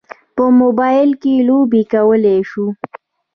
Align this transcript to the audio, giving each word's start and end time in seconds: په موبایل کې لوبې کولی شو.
په 0.35 0.43
موبایل 0.59 1.09
کې 1.21 1.33
لوبې 1.47 1.81
کولی 1.93 2.37
شو. 2.49 2.65